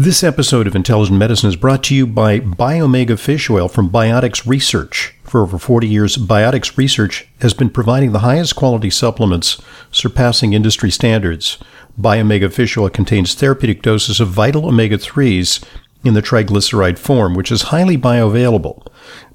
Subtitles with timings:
[0.00, 4.46] This episode of Intelligent Medicine is brought to you by Biomega Fish Oil from Biotics
[4.46, 5.12] Research.
[5.24, 10.92] For over 40 years, Biotics Research has been providing the highest quality supplements, surpassing industry
[10.92, 11.58] standards.
[12.00, 15.64] Biomega Fish Oil contains therapeutic doses of vital omega 3s
[16.04, 18.86] in the triglyceride form, which is highly bioavailable.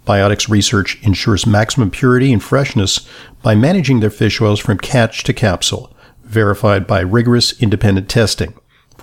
[0.08, 3.06] Biotics Research ensures maximum purity and freshness
[3.42, 5.94] by managing their fish oils from catch to capsule,
[6.24, 8.54] verified by rigorous independent testing.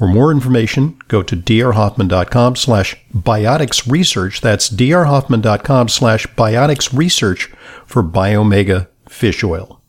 [0.01, 4.41] For more information, go to drhoffman.com slash biotics research.
[4.41, 7.51] That's drhoffman.com slash biotics research
[7.85, 9.83] for Biomega fish oil.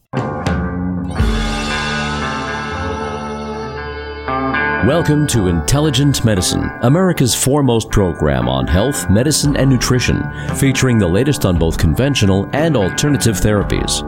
[4.85, 10.21] Welcome to Intelligent Medicine, America's foremost program on health, medicine, and nutrition,
[10.57, 14.03] featuring the latest on both conventional and alternative therapies.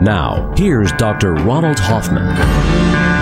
[0.00, 1.34] Now, here's Dr.
[1.34, 3.17] Ronald Hoffman.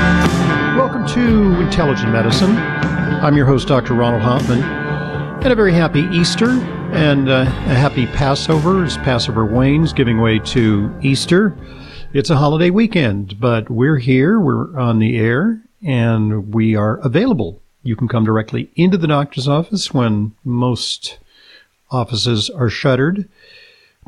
[1.15, 2.57] To Intelligent Medicine.
[2.57, 3.95] I'm your host, Dr.
[3.95, 9.93] Ronald Hoffman, and a very happy Easter and uh, a happy Passover as Passover wanes,
[9.93, 11.57] giving way to Easter.
[12.13, 17.63] It's a holiday weekend, but we're here, we're on the air, and we are available.
[17.85, 21.19] You can come directly into the doctor's office when most
[21.91, 23.29] offices are shuttered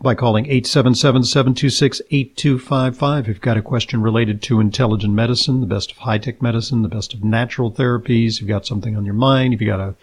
[0.00, 5.96] by calling 877-726-8255 if you've got a question related to intelligent medicine, the best of
[5.98, 9.60] high-tech medicine, the best of natural therapies, if you've got something on your mind, if
[9.60, 9.96] you've got a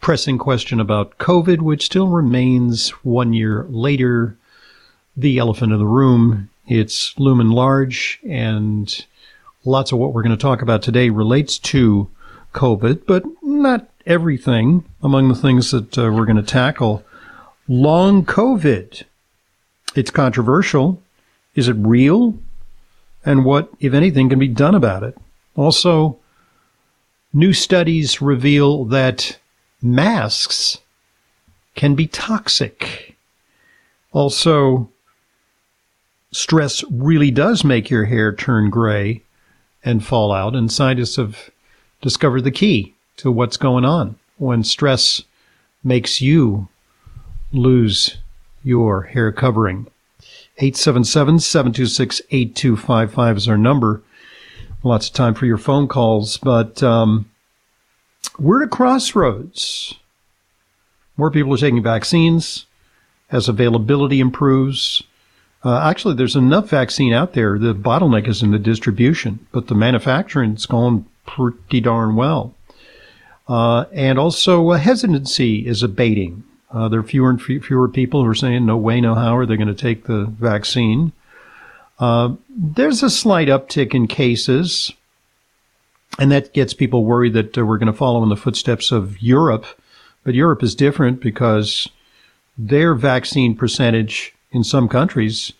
[0.00, 4.36] pressing question about COVID, which still remains one year later,
[5.16, 6.48] the elephant in the room.
[6.66, 9.04] It's looming large and
[9.64, 12.08] lots of what we're going to talk about today relates to
[12.54, 17.04] COVID, but not everything among the things that uh, we're going to tackle
[17.70, 19.04] long COVID.
[19.94, 21.00] It's controversial.
[21.54, 22.36] Is it real?
[23.24, 25.16] And what, if anything, can be done about it?
[25.54, 26.18] Also,
[27.32, 29.38] new studies reveal that
[29.80, 30.78] masks
[31.76, 33.14] can be toxic.
[34.12, 34.90] Also,
[36.32, 39.22] stress really does make your hair turn gray
[39.84, 41.50] and fall out, and scientists have
[42.02, 45.22] discovered the key to what's going on when stress
[45.84, 46.68] makes you
[47.52, 48.18] lose
[48.62, 49.88] your hair covering.
[50.60, 54.02] 877-726-8255 is our number.
[54.82, 57.30] Lots of time for your phone calls, but um,
[58.38, 59.94] we're at a crossroads.
[61.16, 62.66] More people are taking vaccines
[63.30, 65.02] as availability improves.
[65.62, 67.58] Uh, actually, there's enough vaccine out there.
[67.58, 72.54] The bottleneck is in the distribution, but the manufacturing is going pretty darn well.
[73.46, 76.44] Uh, and also, uh, hesitancy is abating.
[76.70, 79.46] Uh, there are fewer and fewer people who are saying, no way, no how are
[79.46, 81.12] they going to take the vaccine.
[81.98, 84.92] Uh, there's a slight uptick in cases,
[86.18, 89.20] and that gets people worried that uh, we're going to follow in the footsteps of
[89.20, 89.66] Europe.
[90.22, 91.88] But Europe is different because
[92.56, 95.52] their vaccine percentage in some countries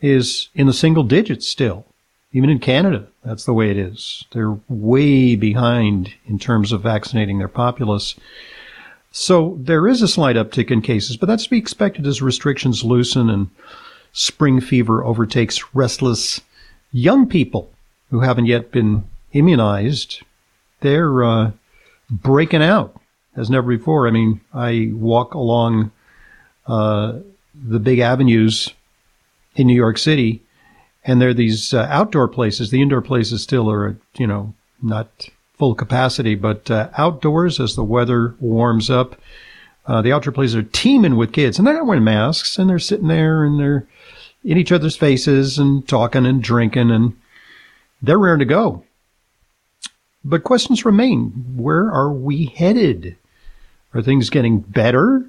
[0.00, 1.86] is in the single digits still.
[2.32, 4.24] Even in Canada, that's the way it is.
[4.32, 8.14] They're way behind in terms of vaccinating their populace.
[9.12, 12.82] So there is a slight uptick in cases, but that's to be expected as restrictions
[12.82, 13.50] loosen and
[14.12, 16.40] spring fever overtakes restless
[16.92, 17.70] young people
[18.10, 20.22] who haven't yet been immunized.
[20.80, 21.52] They're uh,
[22.10, 22.98] breaking out
[23.36, 24.08] as never before.
[24.08, 25.92] I mean, I walk along
[26.66, 27.18] uh,
[27.54, 28.70] the big avenues
[29.56, 30.42] in New York City,
[31.04, 32.70] and there are these uh, outdoor places.
[32.70, 37.84] The indoor places still are, you know, not full capacity, but uh, outdoors as the
[37.84, 39.20] weather warms up,
[39.86, 42.78] uh, the outdoor places are teeming with kids, and they're not wearing masks, and they're
[42.78, 43.86] sitting there and they're
[44.44, 47.16] in each other's faces and talking and drinking, and
[48.00, 48.84] they're raring to go.
[50.24, 53.16] But questions remain: Where are we headed?
[53.94, 55.26] Are things getting better,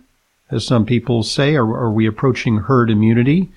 [0.49, 1.55] as some people say?
[1.55, 3.49] Are, are we approaching herd immunity,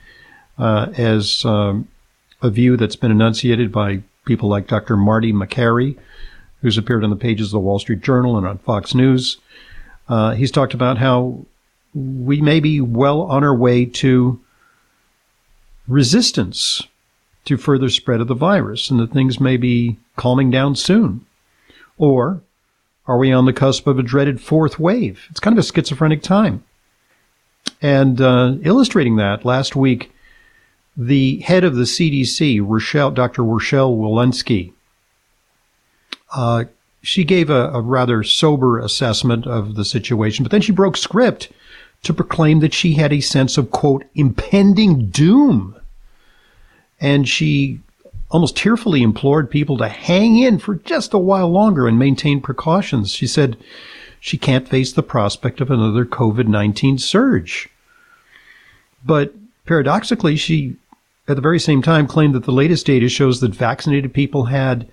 [0.58, 1.88] uh, as um,
[2.42, 4.96] a view that's been enunciated by people like Dr.
[4.96, 5.96] Marty Makary,
[6.62, 9.38] who's appeared on the pages of the Wall Street Journal and on Fox News.
[10.08, 11.44] Uh, he's talked about how
[11.94, 14.40] we may be well on our way to
[15.88, 16.82] resistance
[17.44, 21.24] to further spread of the virus and that things may be calming down soon.
[21.96, 22.40] Or
[23.06, 25.26] are we on the cusp of a dreaded fourth wave?
[25.30, 26.64] It's kind of a schizophrenic time.
[27.80, 30.12] And uh, illustrating that, last week,
[30.96, 33.44] the head of the CDC, Rochelle, Dr.
[33.44, 34.72] Rochelle Walensky,
[36.34, 36.64] uh,
[37.02, 41.50] she gave a, a rather sober assessment of the situation, but then she broke script
[42.02, 45.76] to proclaim that she had a sense of, quote, impending doom.
[47.00, 47.80] And she
[48.30, 53.12] almost tearfully implored people to hang in for just a while longer and maintain precautions.
[53.12, 53.56] She said
[54.20, 57.68] she can't face the prospect of another COVID 19 surge.
[59.04, 59.34] But
[59.64, 60.76] paradoxically, she
[61.28, 64.88] at the very same time claimed that the latest data shows that vaccinated people had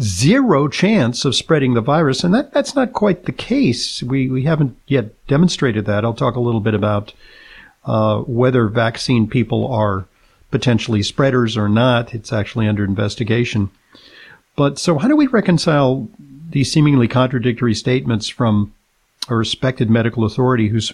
[0.00, 2.24] zero chance of spreading the virus.
[2.24, 4.02] And that, that's not quite the case.
[4.02, 6.04] We, we haven't yet demonstrated that.
[6.04, 7.12] I'll talk a little bit about
[7.84, 10.06] uh, whether vaccine people are
[10.50, 12.14] potentially spreaders or not.
[12.14, 13.70] It's actually under investigation.
[14.56, 16.08] But so how do we reconcile
[16.50, 18.74] these seemingly contradictory statements from
[19.28, 20.92] a respected medical authority who's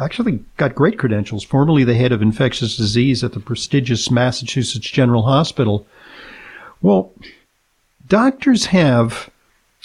[0.00, 5.22] actually got great credentials, formerly the head of infectious disease at the prestigious Massachusetts General
[5.22, 5.86] Hospital?
[6.82, 7.12] Well,
[8.08, 9.30] doctors have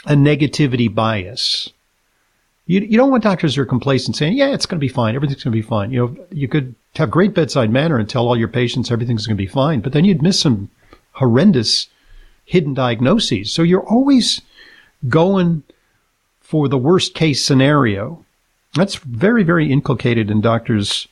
[0.06, 1.70] a negativity bias.
[2.66, 5.16] You, you don't want doctors who are complacent saying, yeah, it's going to be fine.
[5.16, 5.92] Everything's going to be fine.
[5.92, 9.38] You know, you could have great bedside manner and tell all your patients everything's going
[9.38, 10.70] to be fine, but then you'd miss some
[11.14, 11.88] horrendous
[12.46, 13.52] hidden diagnoses.
[13.52, 14.42] So you're always
[15.10, 15.64] going
[16.40, 18.24] for the worst case scenario.
[18.76, 21.08] That's very, very inculcated in doctors'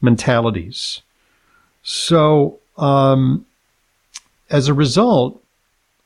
[0.00, 1.02] mentalities.
[1.82, 3.46] So, um,
[4.50, 5.42] as a result,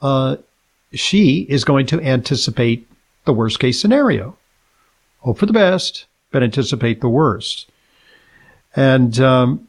[0.02, 0.36] uh,
[0.92, 2.86] she is going to anticipate
[3.24, 4.36] the worst case scenario.
[5.20, 7.70] Hope for the best, but anticipate the worst.
[8.74, 9.68] And um,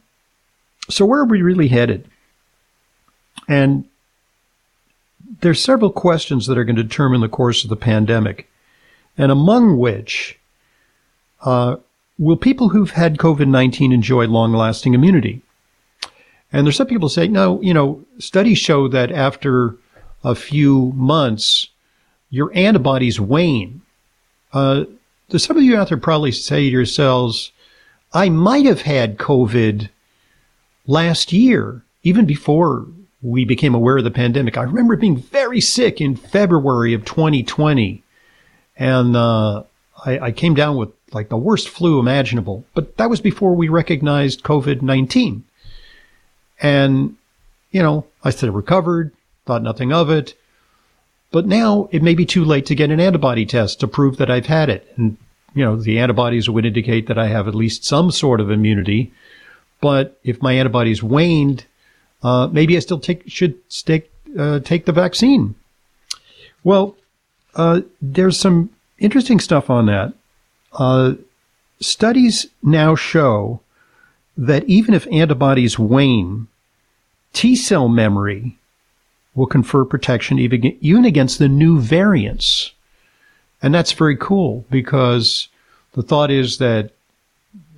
[0.90, 2.08] so, where are we really headed?
[3.48, 3.84] And
[5.40, 8.50] there's several questions that are going to determine the course of the pandemic,
[9.16, 10.38] and among which,
[11.42, 11.76] uh,
[12.18, 15.42] will people who've had COVID 19 enjoy long lasting immunity?
[16.52, 19.76] And there's some people say, no, you know, studies show that after
[20.24, 21.68] a few months,
[22.30, 23.82] your antibodies wane.
[24.52, 24.84] Uh,
[25.36, 27.52] some of you out there probably say to yourselves,
[28.12, 29.88] I might have had COVID
[30.86, 32.86] last year, even before
[33.22, 34.56] we became aware of the pandemic.
[34.56, 38.02] I remember being very sick in February of 2020,
[38.76, 39.62] and uh,
[40.04, 42.64] I, I came down with like the worst flu imaginable.
[42.74, 45.44] But that was before we recognized COVID 19.
[46.60, 47.16] And,
[47.70, 49.12] you know, I said recovered,
[49.46, 50.34] thought nothing of it.
[51.30, 54.30] But now it may be too late to get an antibody test to prove that
[54.30, 54.92] I've had it.
[54.96, 55.16] And
[55.54, 59.12] you know, the antibodies would indicate that I have at least some sort of immunity.
[59.80, 61.64] But if my antibodies waned,
[62.22, 65.54] uh, maybe I still take, should stick, uh, take the vaccine.
[66.64, 66.96] Well,
[67.54, 70.14] uh, there's some interesting stuff on that.
[70.72, 71.14] Uh,
[71.80, 73.60] studies now show
[74.36, 76.48] that even if antibodies wane,
[77.32, 78.56] T cell memory
[79.34, 82.72] will confer protection even against the new variants.
[83.62, 85.48] And that's very cool because
[85.92, 86.90] the thought is that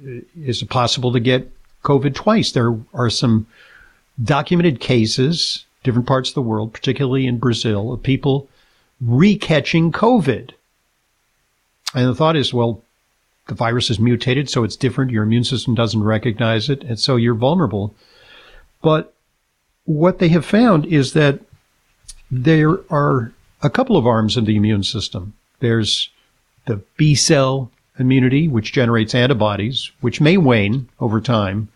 [0.06, 0.20] uh,
[0.62, 1.50] it possible to get
[1.84, 2.52] COVID twice?
[2.52, 3.46] There are some
[4.22, 8.48] documented cases, different parts of the world, particularly in Brazil, of people
[9.04, 10.50] recatching COVID.
[11.94, 12.82] And the thought is, well,
[13.46, 15.12] the virus is mutated, so it's different.
[15.12, 17.94] Your immune system doesn't recognize it, and so you're vulnerable.
[18.82, 19.14] But
[19.86, 21.40] what they have found is that
[22.30, 25.32] there are a couple of arms of the immune system.
[25.60, 26.10] There's
[26.66, 31.68] the B cell immunity, which generates antibodies, which may wane over time.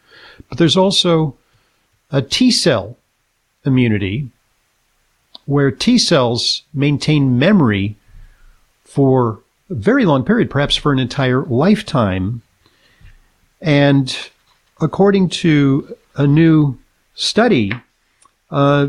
[0.48, 1.36] But there's also
[2.10, 2.96] a T cell
[3.64, 4.28] immunity,
[5.46, 7.96] where T cells maintain memory
[8.84, 9.40] for
[9.70, 12.42] a very long period, perhaps for an entire lifetime.
[13.60, 14.16] And
[14.80, 16.78] according to a new
[17.14, 17.72] study,
[18.50, 18.88] uh,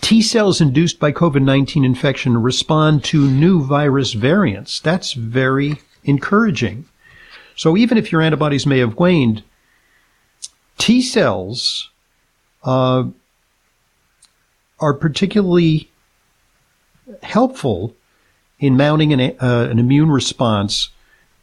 [0.00, 4.80] T cells induced by COVID 19 infection respond to new virus variants.
[4.80, 6.86] That's very encouraging.
[7.56, 9.42] So even if your antibodies may have waned,
[10.76, 11.90] T cells
[12.62, 13.04] uh,
[14.78, 15.90] are particularly
[17.22, 17.94] helpful
[18.60, 20.90] in mounting an, uh, an immune response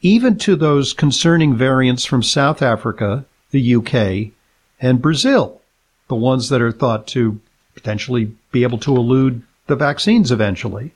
[0.02, 4.32] even to those concerning variants from South Africa, the UK,
[4.80, 5.62] and Brazil,
[6.08, 7.40] the ones that are thought to
[7.74, 10.94] potentially be able to elude the vaccines eventually.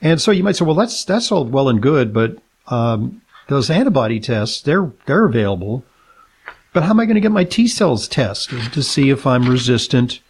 [0.00, 2.38] And so you might say, well, that's that's all well and good, but
[2.68, 5.84] um, those antibody tests they're they're available.
[6.72, 9.48] But how am I going to get my T cells tested to see if I'm
[9.48, 10.20] resistant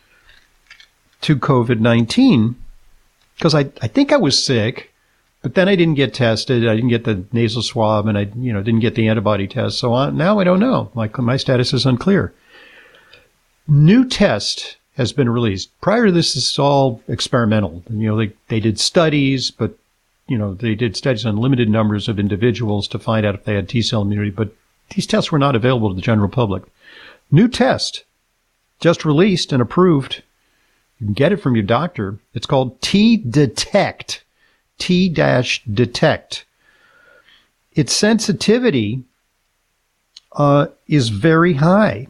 [1.23, 2.57] to COVID nineteen?
[3.37, 4.93] Because I I think I was sick,
[5.43, 6.67] but then I didn't get tested.
[6.67, 9.79] I didn't get the nasal swab, and I you know didn't get the antibody test.
[9.79, 10.91] So now I don't know.
[10.95, 12.33] My my status is unclear.
[13.69, 15.71] New test has been released.
[15.81, 17.83] Prior to this, this is all experimental.
[17.91, 19.79] You know, they, they did studies, but,
[20.27, 23.55] you know, they did studies on limited numbers of individuals to find out if they
[23.55, 24.55] had T cell immunity, but
[24.95, 26.63] these tests were not available to the general public.
[27.31, 28.05] New test
[28.81, 30.23] just released and approved
[30.99, 32.19] You can get it from your doctor.
[32.35, 34.25] It's called T Detect.
[34.79, 36.45] T Detect.
[37.73, 39.05] Its sensitivity
[40.33, 42.09] uh, is very high.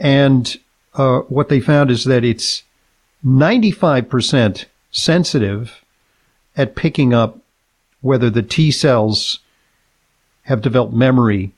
[0.00, 0.58] And
[0.94, 2.64] uh, what they found is that it's
[3.24, 5.84] 95% sensitive
[6.56, 7.38] at picking up
[8.00, 9.40] whether the T cells
[10.44, 11.52] have developed memory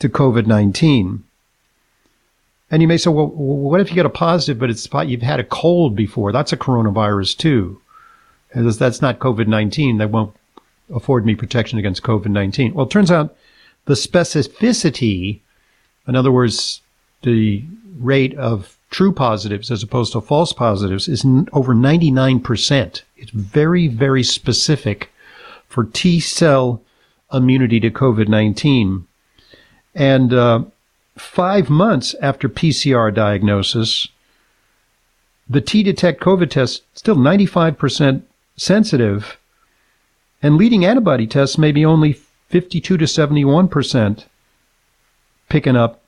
[0.00, 1.22] to COVID 19.
[2.68, 5.38] And you may say, well, what if you get a positive, but it's you've had
[5.38, 6.32] a cold before?
[6.32, 7.80] That's a coronavirus too.
[8.52, 9.98] That's not COVID 19.
[9.98, 10.34] That won't
[10.92, 12.74] afford me protection against COVID 19.
[12.74, 13.36] Well, it turns out
[13.84, 15.40] the specificity,
[16.08, 16.80] in other words,
[17.26, 17.64] the
[17.98, 23.02] rate of true positives as opposed to false positives is over 99%.
[23.16, 25.10] It's very, very specific
[25.68, 26.80] for T cell
[27.32, 29.06] immunity to COVID 19.
[29.94, 30.64] And uh,
[31.18, 34.06] five months after PCR diagnosis,
[35.48, 38.22] the T detect COVID test still 95%
[38.56, 39.36] sensitive,
[40.40, 44.24] and leading antibody tests may be only 52 to 71%
[45.48, 46.00] picking up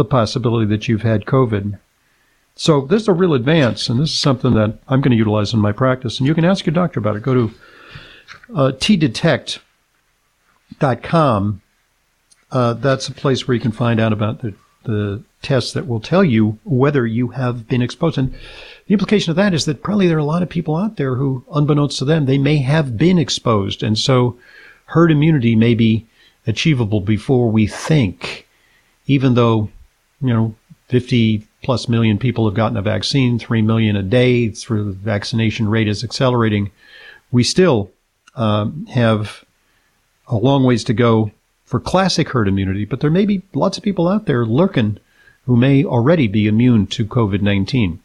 [0.00, 1.78] the possibility that you've had COVID.
[2.56, 5.52] So this is a real advance, and this is something that I'm going to utilize
[5.52, 6.18] in my practice.
[6.18, 7.22] And you can ask your doctor about it.
[7.22, 7.52] Go to
[8.54, 9.60] uh, tdetect.com.
[12.50, 14.54] Uh, that's a place where you can find out about the,
[14.84, 18.16] the tests that will tell you whether you have been exposed.
[18.16, 18.32] And
[18.86, 21.16] the implication of that is that probably there are a lot of people out there
[21.16, 23.82] who, unbeknownst to them, they may have been exposed.
[23.82, 24.38] And so
[24.86, 26.06] herd immunity may be
[26.46, 28.48] achievable before we think,
[29.06, 29.68] even though,
[30.20, 30.54] you know,
[30.88, 35.68] 50 plus million people have gotten a vaccine, 3 million a day through the vaccination
[35.68, 36.70] rate is accelerating.
[37.30, 37.90] We still
[38.34, 39.44] um, have
[40.26, 41.30] a long ways to go
[41.64, 44.98] for classic herd immunity, but there may be lots of people out there lurking
[45.46, 48.00] who may already be immune to COVID 19.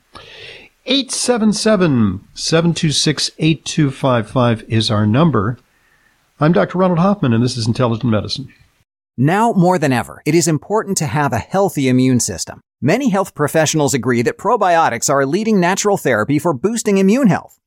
[0.87, 5.57] 877 726 8255 is our number.
[6.39, 6.77] I'm Dr.
[6.77, 8.53] Ronald Hoffman, and this is Intelligent Medicine.
[9.17, 12.59] Now more than ever, it is important to have a healthy immune system.
[12.81, 17.57] Many health professionals agree that probiotics are a leading natural therapy for boosting immune health.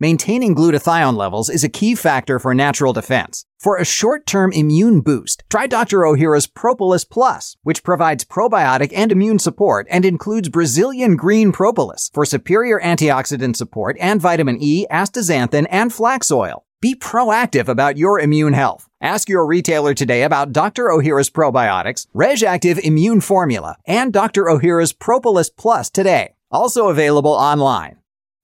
[0.00, 3.44] Maintaining glutathione levels is a key factor for natural defense.
[3.58, 6.02] For a short-term immune boost, try Dr.
[6.02, 12.24] Ohhira's Propolis Plus, which provides probiotic and immune support and includes Brazilian green propolis for
[12.24, 16.64] superior antioxidant support and vitamin E, astaxanthin, and flax oil.
[16.80, 18.88] Be proactive about your immune health.
[19.00, 20.84] Ask your retailer today about Dr.
[20.84, 24.44] Ohhira's probiotics, RegActive Immune Formula, and Dr.
[24.44, 26.36] Ohhira's Propolis Plus today.
[26.52, 27.97] Also available online.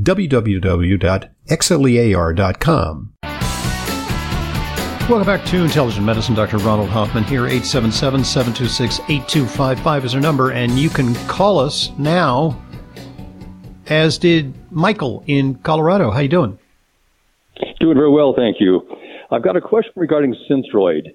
[0.00, 1.30] www.xlear.com.
[5.10, 6.36] Welcome back to Intelligent Medicine.
[6.36, 6.58] Dr.
[6.58, 7.42] Ronald Hoffman here.
[7.42, 12.56] 877-726-8255 is our number, and you can call us now,
[13.88, 16.12] as did Michael in Colorado.
[16.12, 16.56] How you doing?
[17.80, 18.82] Doing very well, thank you.
[19.32, 21.08] I've got a question regarding Synthroid.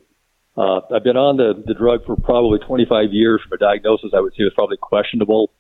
[0.58, 3.42] Uh, I've been on the, the drug for probably 25 years.
[3.44, 5.52] From a diagnosis, I would say was probably questionable,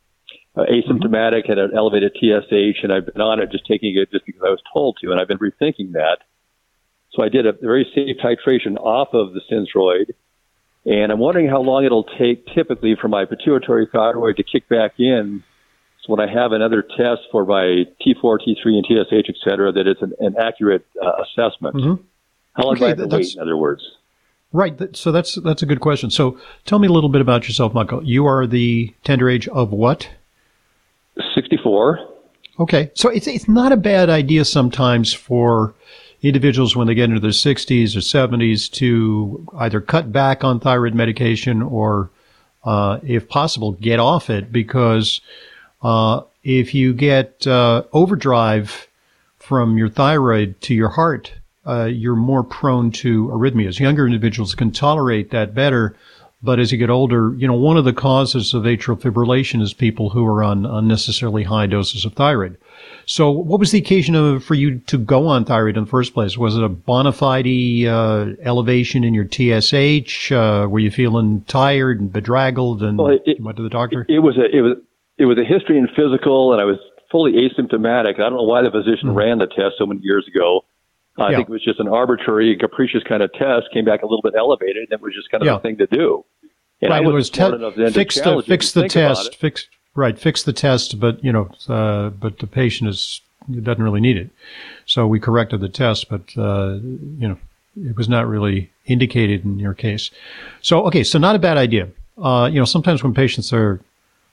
[0.55, 4.25] uh, asymptomatic, had an elevated TSH, and I've been on it just taking it just
[4.25, 6.19] because I was told to, and I've been rethinking that.
[7.11, 10.13] So I did a very safe titration off of the Synthroid,
[10.85, 14.99] and I'm wondering how long it'll take typically for my pituitary thyroid to kick back
[14.99, 15.43] in.
[16.03, 19.87] So when I have another test for my T4, T3, and TSH, et cetera, that
[19.87, 21.75] it's an, an accurate uh, assessment.
[21.75, 22.03] Mm-hmm.
[22.53, 23.81] How long okay, do I have to wait, in other words?
[24.53, 24.95] Right.
[24.95, 26.09] So that's that's a good question.
[26.09, 28.03] So tell me a little bit about yourself, Michael.
[28.05, 30.09] You are the tender age of what?
[31.33, 32.07] 64.
[32.59, 32.91] Okay.
[32.93, 35.73] So it's it's not a bad idea sometimes for
[36.21, 40.95] individuals when they get into their 60s or 70s to either cut back on thyroid
[40.95, 42.09] medication or,
[42.63, 45.21] uh, if possible, get off it because
[45.83, 48.87] uh, if you get uh, overdrive
[49.37, 51.31] from your thyroid to your heart,
[51.67, 53.79] uh, you're more prone to arrhythmias.
[53.79, 55.95] Younger individuals can tolerate that better.
[56.45, 59.73] But as you get older, you know, one of the causes of atrial fibrillation is
[59.73, 62.57] people who are on unnecessarily high doses of thyroid.
[63.07, 66.13] So, what was the occasion of, for you to go on thyroid in the first
[66.13, 66.37] place?
[66.37, 70.31] Was it a bona fide uh, elevation in your TSH?
[70.31, 74.05] Uh, were you feeling tired and bedraggled and well, it, went to the doctor?
[74.07, 74.77] It, it, was a it was
[75.17, 76.77] it was a history and physical, and I was
[77.11, 78.15] fully asymptomatic.
[78.15, 79.17] I don't know why the physician mm-hmm.
[79.17, 80.65] ran the test so many years ago.
[81.17, 81.37] I yeah.
[81.37, 83.71] think it was just an arbitrary, capricious kind of test.
[83.73, 85.55] Came back a little bit elevated, and it was just kind of yeah.
[85.55, 86.25] a thing to do.
[86.81, 87.41] And right, I was, te-
[87.91, 92.39] fix the fix the test, fix Right, fix the test, but you know, uh, but
[92.39, 93.21] the patient is
[93.63, 94.29] doesn't really need it.
[94.85, 97.37] So we corrected the test, but uh, you know,
[97.81, 100.11] it was not really indicated in your case.
[100.61, 101.87] So okay, so not a bad idea.
[102.21, 103.79] Uh, you know, sometimes when patients are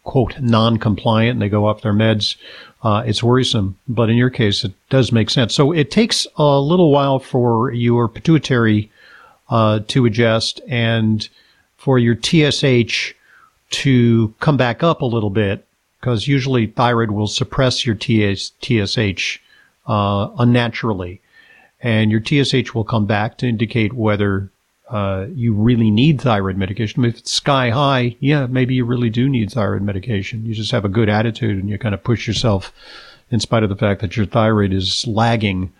[0.03, 2.35] quote non-compliant and they go off their meds,
[2.83, 3.79] uh, it's worrisome.
[3.87, 5.55] But in your case, it does make sense.
[5.55, 8.91] So it takes a little while for your pituitary
[9.49, 11.29] uh, to adjust and
[11.83, 13.13] for your TSH
[13.71, 15.67] to come back up a little bit
[15.99, 19.41] because usually thyroid will suppress your TS, TSH
[19.89, 21.21] uh, unnaturally.
[21.81, 24.49] And your TSH will come back to indicate whether
[24.91, 27.05] uh, you really need thyroid medication.
[27.05, 30.47] If it's sky high, yeah, maybe you really do need thyroid medication.
[30.47, 32.73] You just have a good attitude and you kind of push yourself
[33.29, 35.73] in spite of the fact that your thyroid is lagging.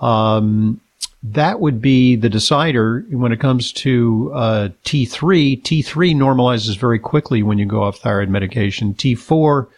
[0.00, 0.80] Um,
[1.22, 5.62] that would be the decider when it comes to uh, T3.
[5.62, 8.94] T3 normalizes very quickly when you go off thyroid medication.
[8.94, 9.68] T4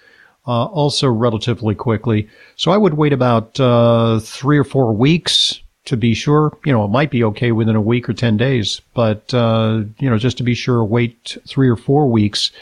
[0.47, 2.29] uh, also relatively quickly.
[2.57, 6.57] So I would wait about uh, three or four weeks to be sure.
[6.65, 10.09] You know, it might be okay within a week or 10 days, but, uh, you
[10.09, 12.52] know, just to be sure, wait three or four weeks,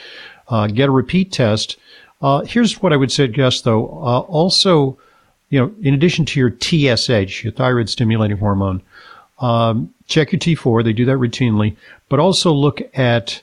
[0.49, 1.77] uh, get a repeat test.
[2.21, 3.87] Uh, here's what I would suggest though.
[3.87, 4.99] also,
[5.53, 8.81] you know, in addition to your TSH, your thyroid stimulating hormone,
[9.39, 10.83] um, check your T4.
[10.83, 11.77] They do that routinely,
[12.09, 13.43] but also look at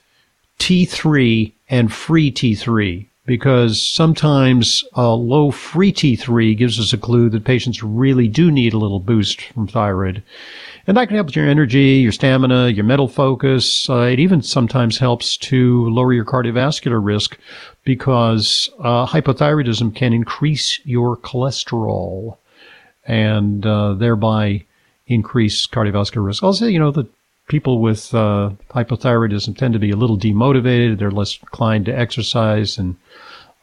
[0.58, 7.44] T3 and free T3 because sometimes a low free T3 gives us a clue that
[7.44, 10.24] patients really do need a little boost from thyroid.
[10.90, 13.88] And that can help with your energy, your stamina, your mental focus.
[13.88, 17.38] Uh, it even sometimes helps to lower your cardiovascular risk
[17.84, 22.38] because uh, hypothyroidism can increase your cholesterol
[23.06, 24.66] and uh, thereby
[25.06, 26.42] increase cardiovascular risk.
[26.42, 27.08] Also, you know, the
[27.50, 30.98] people with uh, hypothyroidism tend to be a little demotivated.
[30.98, 32.96] They're less inclined to exercise and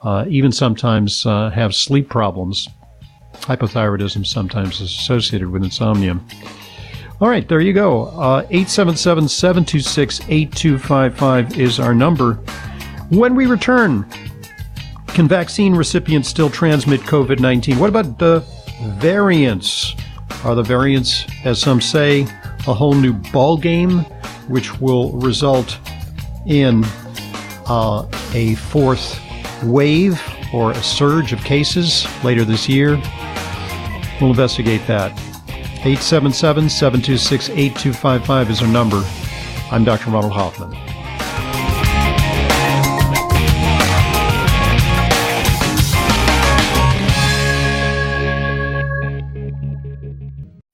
[0.03, 2.69] uh, even sometimes uh, have sleep problems.
[3.35, 6.21] Hypothyroidism sometimes is associated with insomnia.
[7.18, 8.09] All right, there you go.
[8.09, 12.35] Uh, 877 726 8255 is our number.
[13.09, 14.05] When we return,
[15.09, 17.79] can vaccine recipients still transmit COVID 19?
[17.79, 18.44] What about the
[18.98, 19.94] variants?
[20.44, 22.24] Are the variants, as some say,
[22.68, 24.00] a whole new ball game,
[24.48, 25.79] which will result
[26.46, 26.85] in
[27.66, 29.18] uh, a fourth
[29.62, 30.20] wave
[30.52, 33.00] or a surge of cases later this year?
[34.20, 35.18] We'll investigate that.
[35.79, 39.03] 877 726 8255 is our number.
[39.71, 40.11] I'm Dr.
[40.11, 40.73] Ronald Hoffman.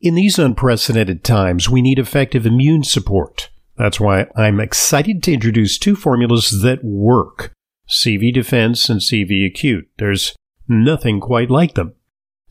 [0.00, 3.50] In these unprecedented times, we need effective immune support.
[3.76, 7.52] That's why I'm excited to introduce two formulas that work
[7.88, 9.88] CV Defense and CV Acute.
[9.98, 10.34] There's
[10.66, 11.94] nothing quite like them.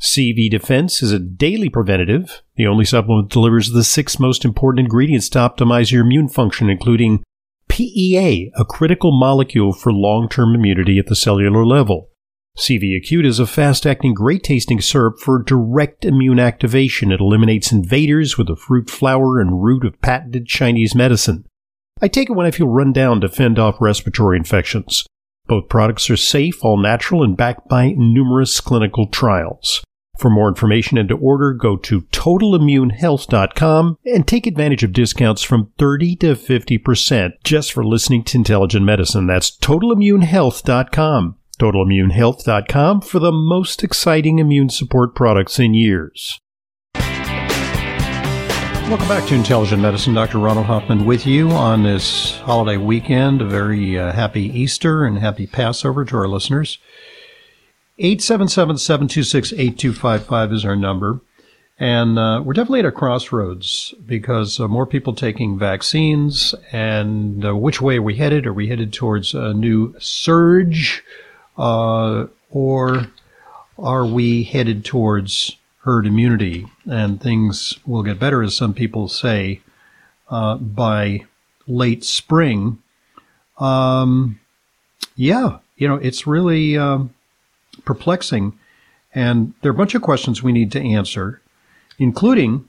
[0.01, 2.41] CV Defense is a daily preventative.
[2.55, 6.71] The only supplement that delivers the six most important ingredients to optimize your immune function,
[6.71, 7.23] including
[7.69, 12.09] PEA, a critical molecule for long term immunity at the cellular level.
[12.57, 17.11] CV Acute is a fast acting, great tasting syrup for direct immune activation.
[17.11, 21.45] It eliminates invaders with the fruit, flower, and root of patented Chinese medicine.
[22.01, 25.05] I take it when I feel run down to fend off respiratory infections.
[25.45, 29.83] Both products are safe, all natural, and backed by numerous clinical trials.
[30.21, 35.71] For more information and to order, go to totalimmunehealth.com and take advantage of discounts from
[35.79, 39.25] 30 to 50% just for listening to Intelligent Medicine.
[39.25, 41.37] That's totalimmunehealth.com.
[41.59, 46.39] Totalimmunehealth.com for the most exciting immune support products in years.
[46.93, 50.13] Welcome back to Intelligent Medicine.
[50.13, 50.37] Dr.
[50.37, 53.41] Ronald Hoffman with you on this holiday weekend.
[53.41, 56.77] A very uh, happy Easter and happy Passover to our listeners.
[58.01, 61.21] 877 726 8255 is our number.
[61.79, 66.53] And uh, we're definitely at a crossroads because uh, more people taking vaccines.
[66.71, 68.45] And uh, which way are we headed?
[68.45, 71.03] Are we headed towards a new surge?
[71.57, 73.07] Uh, or
[73.79, 79.61] are we headed towards herd immunity, and things will get better, as some people say,
[80.29, 81.25] uh, by
[81.67, 82.77] late spring.
[83.57, 84.39] Um,
[85.15, 87.13] yeah, you know, it's really um,
[87.85, 88.57] perplexing.
[89.13, 91.41] And there are a bunch of questions we need to answer,
[91.97, 92.67] including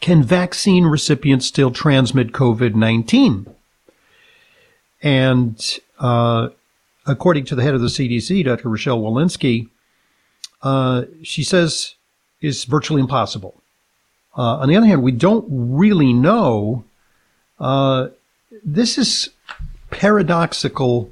[0.00, 3.46] can vaccine recipients still transmit COVID 19?
[5.02, 6.48] And uh,
[7.06, 8.68] according to the head of the CDC, Dr.
[8.68, 9.68] Rochelle Walensky,
[10.62, 11.94] uh, she says
[12.40, 13.60] is virtually impossible.
[14.36, 16.84] Uh, on the other hand, we don't really know.
[17.58, 18.08] Uh,
[18.64, 19.30] this is
[19.90, 21.10] paradoxical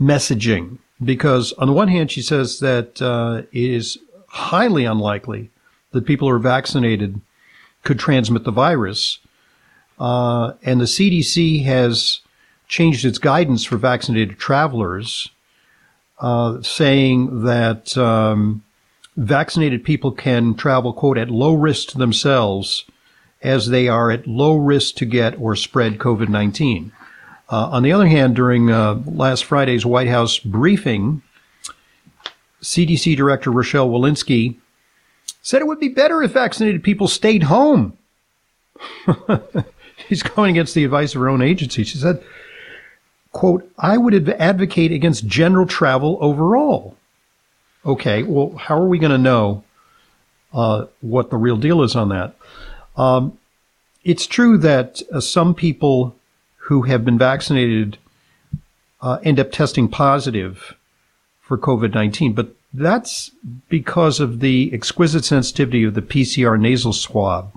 [0.00, 5.50] messaging because, on the one hand, she says that uh, it is highly unlikely
[5.92, 7.20] that people who are vaccinated
[7.82, 9.18] could transmit the virus.
[9.98, 12.20] Uh, and the CDC has
[12.68, 15.30] changed its guidance for vaccinated travelers
[16.20, 18.62] uh, saying that um,
[19.16, 22.84] vaccinated people can travel, quote, at low risk to themselves
[23.42, 26.92] as they are at low risk to get or spread COVID 19.
[27.50, 31.22] Uh, on the other hand, during uh, last Friday's White House briefing,
[32.62, 34.56] CDC Director Rochelle Walensky
[35.42, 37.96] said it would be better if vaccinated people stayed home.
[40.08, 41.84] She's going against the advice of her own agency.
[41.84, 42.22] She said,
[43.32, 46.96] quote, I would advocate against general travel overall.
[47.84, 49.62] Okay, well, how are we going to know
[50.54, 52.34] uh, what the real deal is on that?
[52.96, 53.38] Um,
[54.02, 56.16] it's true that uh, some people
[56.66, 57.98] who have been vaccinated
[59.00, 60.74] uh, end up testing positive
[61.40, 63.30] for COVID 19, but that's
[63.68, 67.52] because of the exquisite sensitivity of the PCR nasal swab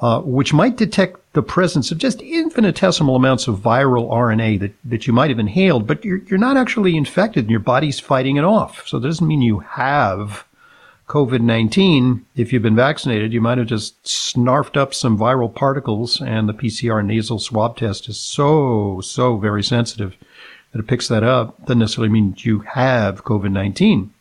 [0.00, 5.06] uh, which might detect the presence of just infinitesimal amounts of viral RNA that, that
[5.06, 8.44] you might have inhaled, but you're, you're not actually infected and your body's fighting it
[8.44, 8.86] off.
[8.86, 10.44] So that doesn't mean you have
[11.08, 13.32] COVID 19 if you've been vaccinated.
[13.32, 18.08] You might have just snarfed up some viral particles, and the PCR nasal swab test
[18.08, 20.16] is so, so very sensitive
[20.72, 21.58] that it picks that up.
[21.62, 24.12] Doesn't necessarily mean you have COVID 19.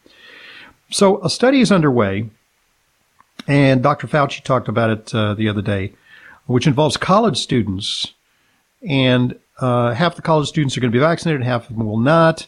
[0.89, 2.29] So a study is underway
[3.47, 4.07] and Dr.
[4.07, 5.93] Fauci talked about it uh, the other day,
[6.45, 8.13] which involves college students.
[8.87, 11.99] And uh, half the college students are going to be vaccinated, half of them will
[11.99, 12.47] not.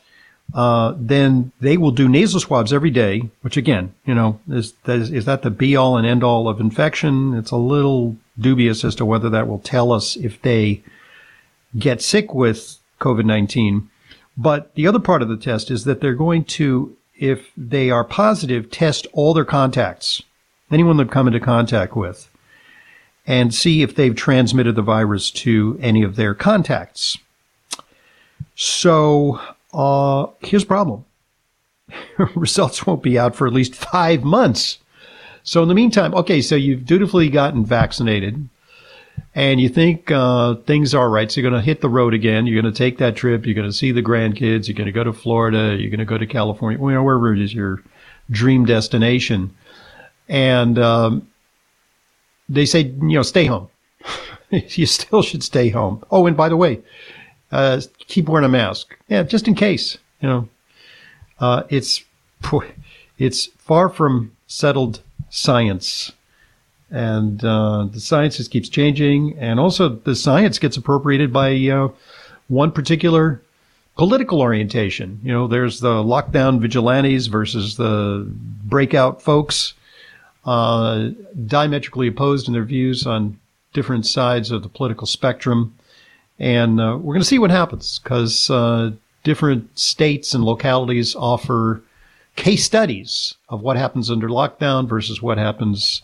[0.53, 5.11] Uh, then they will do nasal swabs every day, which again, you know, is, is,
[5.11, 7.35] is that the be all and end all of infection?
[7.35, 10.81] It's a little dubious as to whether that will tell us if they
[11.77, 13.89] get sick with COVID 19.
[14.37, 18.03] But the other part of the test is that they're going to, if they are
[18.03, 20.23] positive, test all their contacts
[20.71, 22.29] anyone they've come into contact with,
[23.25, 27.17] and see if they've transmitted the virus to any of their contacts.
[28.55, 29.39] So
[29.73, 31.05] uh, here's a problem.
[32.35, 34.79] Results won't be out for at least five months.
[35.43, 38.49] So in the meantime, okay, so you've dutifully gotten vaccinated
[39.33, 41.31] and you think uh, things are right.
[41.31, 42.45] So you're going to hit the road again.
[42.45, 43.45] You're going to take that trip.
[43.45, 44.67] You're going to see the grandkids.
[44.67, 45.75] You're going to go to Florida.
[45.79, 47.81] You're going to go to California, you know, wherever it is your
[48.31, 49.55] dream destination
[50.29, 51.27] and um,
[52.47, 53.67] they say, you know, stay home.
[54.51, 56.03] you still should stay home.
[56.11, 56.79] Oh, and by the way,
[57.51, 58.97] uh, keep wearing a mask.
[59.07, 59.97] Yeah, just in case.
[60.21, 60.49] You know,
[61.39, 62.03] uh, it's
[63.17, 66.11] it's far from settled science,
[66.89, 71.89] and uh, the science just keeps changing, and also the science gets appropriated by uh,
[72.47, 73.41] one particular
[73.95, 75.19] political orientation.
[75.23, 78.25] You know, there's the lockdown vigilantes versus the
[78.63, 79.73] breakout folks
[80.45, 81.09] uh,
[81.45, 83.37] diametrically opposed in their views on
[83.73, 85.75] different sides of the political spectrum.
[86.39, 88.91] And uh, we're going to see what happens because uh,
[89.23, 91.81] different states and localities offer
[92.35, 96.01] case studies of what happens under lockdown versus what happens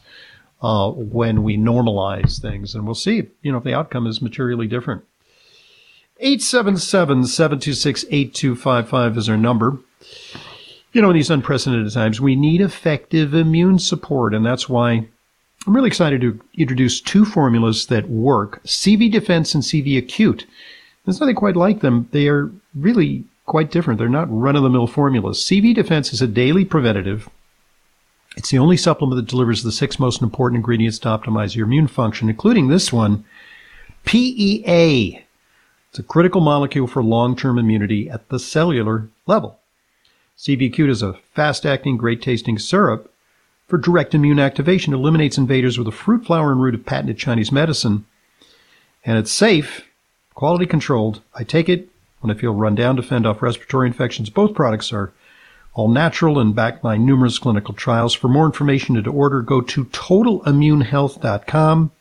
[0.62, 2.76] uh, when we normalize things.
[2.76, 5.04] And we'll see, you know, if the outcome is materially different.
[6.20, 9.80] 877 726 8255 is our number
[10.96, 14.34] you know, in these unprecedented times, we need effective immune support.
[14.34, 15.10] And that's why
[15.68, 20.46] I'm really excited to introduce two formulas that work CV Defense and CV Acute.
[21.04, 22.08] There's nothing quite like them.
[22.12, 23.98] They are really quite different.
[23.98, 25.40] They're not run of the mill formulas.
[25.40, 27.30] CV Defense is a daily preventative
[28.38, 31.88] It's the only supplement that delivers the six most important ingredients to optimize your immune
[31.88, 33.24] function, including this one,
[34.04, 35.24] PEA.
[35.90, 39.60] It's a critical molecule for long-term immunity at the cellular level.
[40.38, 43.12] CV is a fast-acting, great-tasting syrup
[43.68, 44.94] for direct immune activation.
[44.94, 48.06] It eliminates invaders with a fruit, flower, and root of patented Chinese medicine.
[49.04, 49.86] And it's safe,
[50.34, 51.22] quality controlled.
[51.34, 51.90] I take it
[52.22, 54.30] when I feel run down to fend off respiratory infections.
[54.30, 55.12] Both products are
[55.74, 58.14] all natural and backed by numerous clinical trials.
[58.14, 61.92] For more information and to order, go to totalimmunehealth.com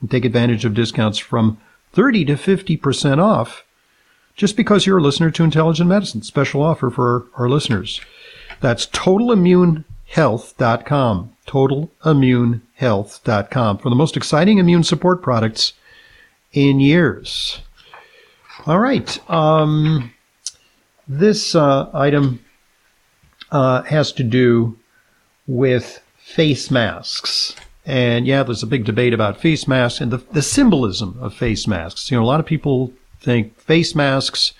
[0.00, 1.58] and take advantage of discounts from
[1.92, 3.64] 30 to 50% off
[4.36, 6.22] just because you're a listener to Intelligent Medicine.
[6.22, 8.00] Special offer for our, listeners.
[8.60, 9.84] That's totalimmunehealth.com.
[10.14, 15.72] Health.com, totalimmunehealth.com for the most exciting immune support products
[16.52, 17.60] in years.
[18.64, 19.18] All right.
[19.28, 20.12] Um,
[21.08, 22.44] this uh, item
[23.50, 24.78] uh, has to do
[25.48, 27.56] with face masks.
[27.84, 31.66] And yeah, there's a big debate about face masks and the, the symbolism of face
[31.66, 32.08] masks.
[32.08, 34.52] You know, a lot of people think face masks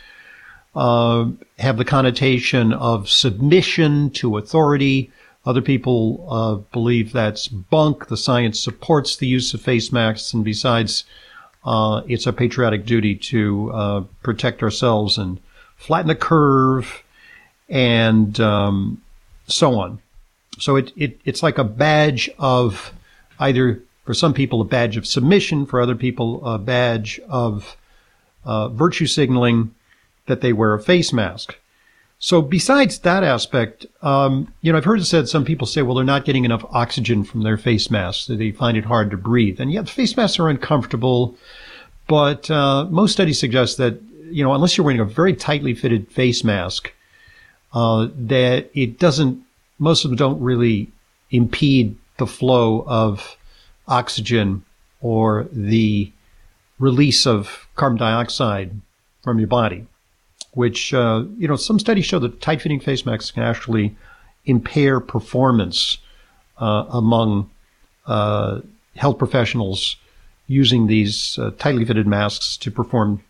[0.75, 1.27] uh,
[1.61, 5.13] have the connotation of submission to authority.
[5.47, 8.09] Other people uh, believe that's bunk.
[8.09, 11.05] The science supports the use of face masks, and besides,
[11.65, 15.39] uh, it's a patriotic duty to uh, protect ourselves and
[15.77, 17.03] flatten the curve
[17.69, 19.03] and um,
[19.47, 19.99] so on.
[20.59, 22.93] So it, it it's like a badge of
[23.39, 27.77] either for some people a badge of submission, for other people a badge of
[28.45, 29.75] uh, virtue signaling
[30.27, 31.57] that they wear a face mask.
[32.25, 35.95] So besides that aspect, um, you know, I've heard it said some people say, well,
[35.95, 39.61] they're not getting enough oxygen from their face masks, they find it hard to breathe.
[39.61, 41.35] And yet, face masks are uncomfortable.
[42.09, 46.11] But uh, most studies suggest that, you know, unless you're wearing a very tightly fitted
[46.11, 46.95] face mask,
[47.75, 49.45] uh, that it doesn't,
[49.79, 50.91] most of them don't really
[51.31, 53.37] impede the flow of
[53.87, 54.65] oxygen
[55.03, 56.11] or the
[56.79, 58.71] release of carbon dioxide
[59.23, 59.87] from your body,
[60.55, 63.97] which, uh, you know, some studies show that tight fitting face masks can actually
[64.47, 65.99] impair performance
[66.59, 67.51] uh, among
[68.07, 68.61] uh,
[68.97, 69.97] health professionals
[70.47, 73.23] using these uh, tightly fitted masks to perform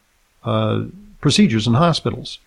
[0.44, 0.84] uh,
[1.20, 2.38] procedures in hospitals.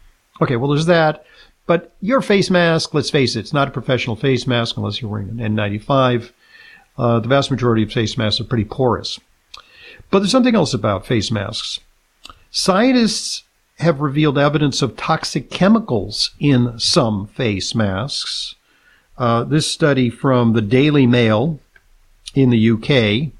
[0.42, 1.26] Okay, well, there's that.
[1.66, 5.12] But your face mask, let's face it, it's not a professional face mask unless you're
[5.12, 6.32] wearing an N95.
[6.98, 9.20] Uh, the vast majority of face masks are pretty porous.
[10.10, 11.80] But there's something else about face masks.
[12.52, 13.44] Scientists
[13.80, 18.56] have revealed evidence of toxic chemicals in some face masks.
[19.18, 21.60] Uh, this study from the Daily Mail
[22.34, 23.32] in the UK.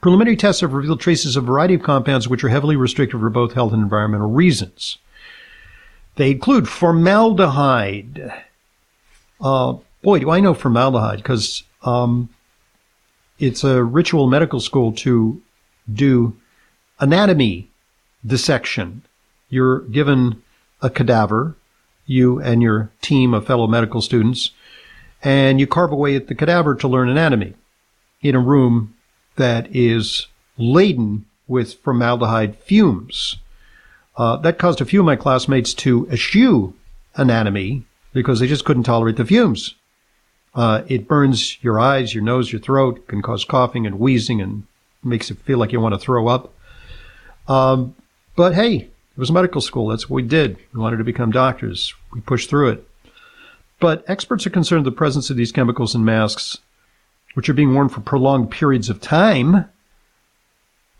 [0.00, 3.30] Preliminary tests have revealed traces of a variety of compounds which are heavily restricted for
[3.30, 4.98] both health and environmental reasons.
[6.16, 8.32] They include formaldehyde.
[9.40, 12.28] Uh, boy, do I know formaldehyde because um,
[13.38, 15.40] it's a ritual medical school to
[15.92, 16.36] do
[16.98, 17.68] anatomy
[18.26, 19.02] dissection.
[19.48, 20.42] You're given
[20.82, 21.56] a cadaver,
[22.06, 24.50] you and your team of fellow medical students,
[25.22, 27.54] and you carve away at the cadaver to learn anatomy
[28.20, 28.94] in a room
[29.36, 30.26] that is
[30.58, 33.36] laden with formaldehyde fumes.
[34.16, 36.74] Uh, that caused a few of my classmates to eschew
[37.16, 39.74] anatomy because they just couldn't tolerate the fumes.
[40.54, 44.64] Uh, it burns your eyes, your nose, your throat, can cause coughing and wheezing and
[45.04, 46.54] makes it feel like you want to throw up.
[47.46, 47.94] Um,
[48.36, 49.88] but hey, it was medical school.
[49.88, 50.58] That's what we did.
[50.72, 51.94] We wanted to become doctors.
[52.12, 52.88] We pushed through it.
[53.80, 56.58] But experts are concerned the presence of these chemicals in masks,
[57.34, 59.66] which are being worn for prolonged periods of time,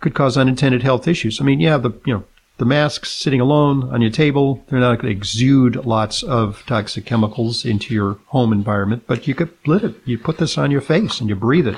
[0.01, 1.41] could cause unintended health issues.
[1.41, 2.25] I mean, yeah, the you know
[2.59, 7.05] the masks sitting alone on your table, they're not going to exude lots of toxic
[7.05, 9.95] chemicals into your home environment, but you could lit it.
[10.07, 11.77] You put this on your face and you breathe it.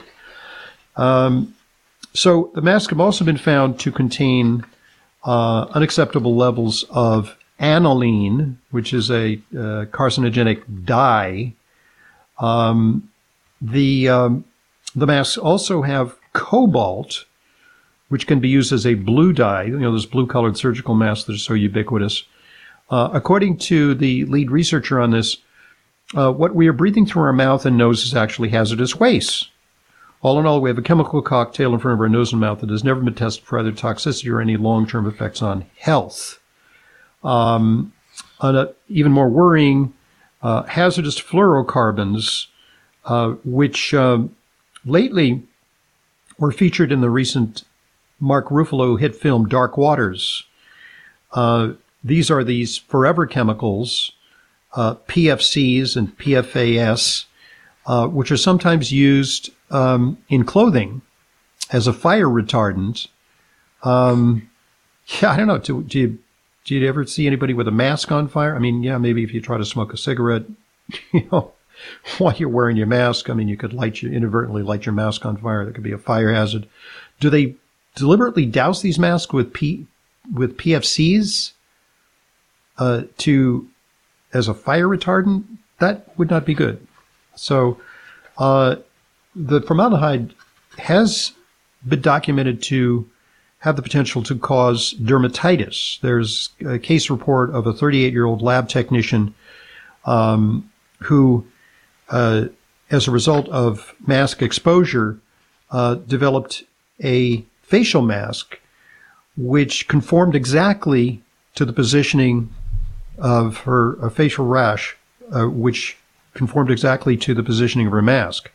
[0.97, 1.55] Um,
[2.14, 4.64] so the masks have also been found to contain
[5.24, 11.52] uh, unacceptable levels of aniline, which is a uh, carcinogenic dye.
[12.38, 13.11] Um,
[13.61, 14.44] the um,
[14.94, 17.24] the masks also have cobalt,
[18.09, 19.64] which can be used as a blue dye.
[19.64, 22.24] You know, those blue colored surgical masks that are so ubiquitous.
[22.90, 25.38] Uh, according to the lead researcher on this,
[26.14, 29.48] uh, what we are breathing through our mouth and nose is actually hazardous waste.
[30.20, 32.61] All in all, we have a chemical cocktail in front of our nose and mouth
[32.61, 36.40] that has never been tested for either toxicity or any long-term effects on health.
[37.22, 37.92] Um,
[38.88, 39.94] even more worrying,
[40.42, 42.46] uh, hazardous fluorocarbons,
[43.04, 44.24] uh, which uh,
[44.85, 45.42] lately
[46.38, 47.64] were featured in the recent
[48.20, 50.44] Mark Ruffalo hit film Dark Waters.
[51.33, 54.12] Uh, these are these forever chemicals,
[54.74, 57.24] uh, PFCs and PFAS,
[57.88, 61.01] uh, which are sometimes used um, in clothing
[61.72, 63.09] as a fire retardant.
[63.83, 64.51] Um,
[65.20, 65.59] yeah, I don't know.
[65.59, 66.18] Do, do, you
[66.64, 68.55] do you ever see anybody with a mask on fire?
[68.55, 70.44] I mean, yeah, maybe if you try to smoke a cigarette,
[71.12, 71.53] you know,
[72.18, 75.24] while you're wearing your mask, I mean, you could light you inadvertently light your mask
[75.24, 75.64] on fire.
[75.64, 76.68] That could be a fire hazard.
[77.20, 77.55] Do they
[77.94, 79.87] deliberately douse these masks with P
[80.35, 81.53] with PFCs
[82.77, 83.66] uh, to
[84.35, 85.44] as a fire retardant?
[85.79, 86.87] That would not be good.
[87.38, 87.81] So,
[88.37, 88.77] uh,
[89.35, 90.35] the formaldehyde
[90.79, 91.33] has
[91.87, 93.09] been documented to
[93.61, 96.01] have the potential to cause dermatitis.
[96.01, 99.35] There's a case report of a 38 year old lab technician
[100.05, 100.70] um,
[101.01, 101.46] who,
[102.09, 102.46] uh,
[102.90, 105.18] as a result of mask exposure,
[105.70, 106.64] uh, developed
[107.03, 108.61] a facial mask
[109.37, 111.22] which conformed exactly
[111.55, 112.53] to the positioning
[113.18, 114.96] of her facial rash,
[115.33, 115.97] uh, which
[116.38, 118.51] conformed exactly to the positioning of her mask.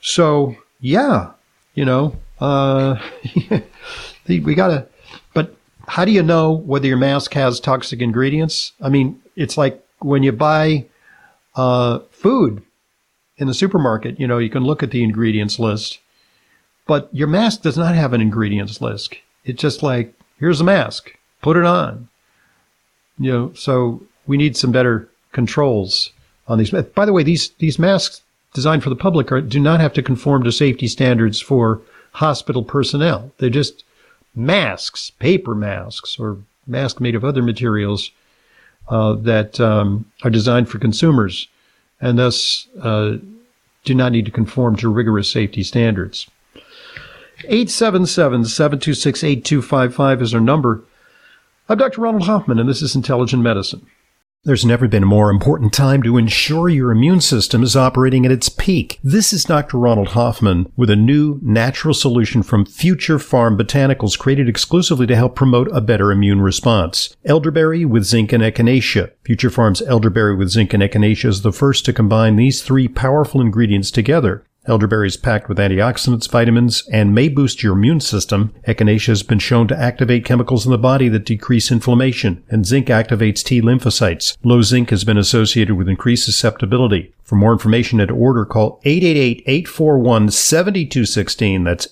[0.00, 1.32] So, yeah,
[1.74, 2.96] you know, uh,
[4.28, 4.86] we gotta,
[5.34, 5.54] but
[5.88, 8.72] how do you know whether your mask has toxic ingredients?
[8.80, 10.86] I mean, it's like when you buy
[11.56, 12.62] uh, food
[13.36, 15.98] in the supermarket, you know, you can look at the ingredients list,
[16.86, 19.16] but your mask does not have an ingredients list.
[19.44, 22.08] It's just like, here's a mask, put it on.
[23.18, 26.12] You know, so we need some better controls
[26.48, 26.70] on these.
[26.70, 28.22] By the way, these these masks
[28.54, 31.80] designed for the public are, do not have to conform to safety standards for
[32.12, 33.32] hospital personnel.
[33.38, 33.84] They're just
[34.34, 38.10] masks, paper masks, or masks made of other materials
[38.88, 41.48] uh, that um, are designed for consumers,
[42.00, 43.16] and thus uh,
[43.84, 46.28] do not need to conform to rigorous safety standards.
[47.44, 50.82] 877 726 8255 is our number.
[51.68, 52.00] I'm Dr.
[52.00, 53.86] Ronald Hoffman, and this is Intelligent Medicine.
[54.44, 58.32] There's never been a more important time to ensure your immune system is operating at
[58.32, 58.98] its peak.
[59.00, 59.78] This is Dr.
[59.78, 65.36] Ronald Hoffman with a new natural solution from Future Pharm Botanicals created exclusively to help
[65.36, 67.16] promote a better immune response.
[67.24, 69.12] Elderberry with zinc and echinacea.
[69.22, 73.40] Future Pharm's elderberry with zinc and echinacea is the first to combine these three powerful
[73.40, 74.44] ingredients together.
[74.64, 78.54] Elderberry is packed with antioxidants, vitamins, and may boost your immune system.
[78.68, 82.86] Echinacea has been shown to activate chemicals in the body that decrease inflammation, and zinc
[82.86, 84.36] activates T lymphocytes.
[84.44, 87.12] Low zinc has been associated with increased susceptibility.
[87.22, 91.64] For more information and order, call 888-841-7216.
[91.64, 91.86] That's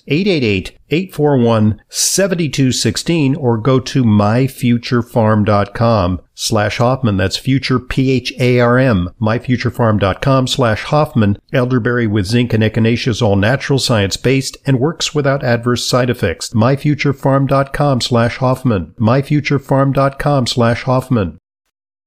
[0.90, 7.16] 888-841-7216 or go to myfuturepharm.com slash Hoffman.
[7.16, 9.10] That's future P-H-A-R-M.
[9.20, 11.38] Myfuturepharm.com slash Hoffman.
[11.52, 16.10] Elderberry with zinc and echinacea is all natural science based and works without adverse side
[16.10, 16.50] effects.
[16.50, 18.94] Myfuturepharm.com slash Hoffman.
[18.98, 21.39] Myfuturepharm.com slash Hoffman.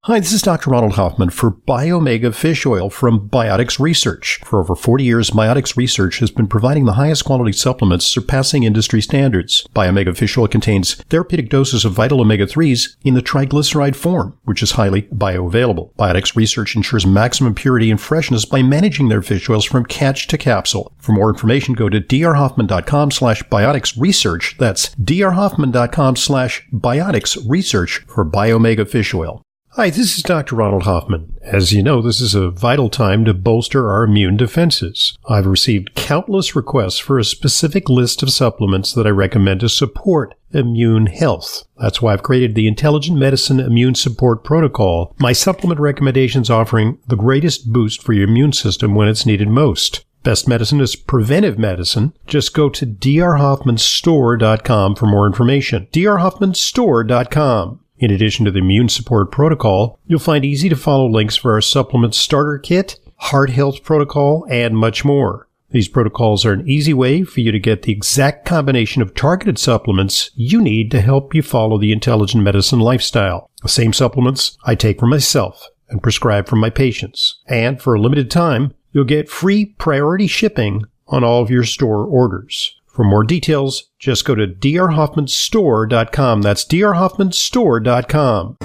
[0.06, 0.70] Hi, this is Dr.
[0.70, 4.42] Ronald Hoffman for Biomega Fish Oil from Biotics Research.
[4.44, 9.02] For over 40 years, Biotics Research has been providing the highest quality supplements surpassing industry
[9.02, 9.66] standards.
[9.74, 14.72] Biomega Fish Oil contains therapeutic doses of vital omega-3s in the triglyceride form, which is
[14.72, 15.94] highly bioavailable.
[15.94, 20.38] Biotics Research ensures maximum purity and freshness by managing their fish oils from catch to
[20.38, 20.92] capsule.
[20.98, 24.58] For more information, go to drhoffman.com slash biotics research.
[24.60, 29.42] That's drhoffman.com slash biotics research for Biomega Fish Oil.
[29.76, 30.56] Hi, this is Dr.
[30.56, 31.34] Ronald Hoffman.
[31.42, 35.18] As you know, this is a vital time to bolster our immune defenses.
[35.28, 40.36] I've received countless requests for a specific list of supplements that I recommend to support
[40.52, 41.64] immune health.
[41.80, 47.16] That's why I've created the Intelligent Medicine Immune Support Protocol, my supplement recommendations offering the
[47.16, 50.06] greatest boost for your immune system when it's needed most.
[50.22, 52.14] Best medicine is preventive medicine.
[52.28, 55.88] Just go to drhoffmanstore.com for more information.
[55.92, 57.80] drhoffmanstore.com.
[57.98, 61.62] In addition to the immune support protocol, you'll find easy to follow links for our
[61.62, 65.48] supplement starter kit, heart health protocol, and much more.
[65.70, 69.58] These protocols are an easy way for you to get the exact combination of targeted
[69.58, 73.50] supplements you need to help you follow the intelligent medicine lifestyle.
[73.64, 77.40] The same supplements I take for myself and prescribe for my patients.
[77.48, 82.06] And for a limited time, you'll get free priority shipping on all of your store
[82.06, 82.80] orders.
[82.94, 86.42] For more details, just go to drhoffmanstore.com.
[86.44, 88.58] That's drhoffmanstore.com.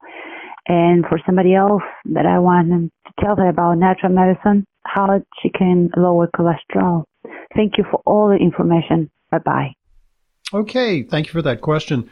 [0.66, 1.82] And for somebody else
[2.12, 7.04] that I want to tell her about natural medicine, how she can lower cholesterol.
[7.56, 9.11] Thank you for all the information.
[9.30, 9.74] Bye bye.
[10.52, 12.09] Okay, thank you for that question.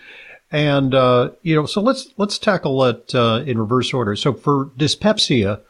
[0.51, 4.15] And uh, you know, so let's let's tackle it uh, in reverse order.
[4.15, 5.61] So for dyspepsia,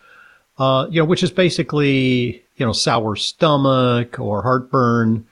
[0.58, 5.26] uh, you know, which is basically you know sour stomach or heartburn,